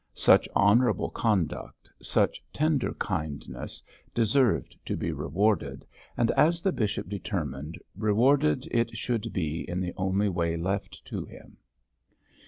[0.15, 3.83] Such honourable conduct, such tender kindness,
[4.15, 5.85] deserved to be rewarded,
[6.17, 11.23] and, as the bishop determined, rewarded it should be in the only way left to
[11.25, 11.57] him.